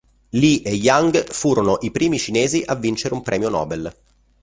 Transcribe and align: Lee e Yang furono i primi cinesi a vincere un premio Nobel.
Lee 0.29 0.63
e 0.63 0.73
Yang 0.73 1.31
furono 1.31 1.77
i 1.81 1.91
primi 1.91 2.17
cinesi 2.17 2.63
a 2.65 2.73
vincere 2.73 3.13
un 3.13 3.21
premio 3.21 3.49
Nobel. 3.49 3.93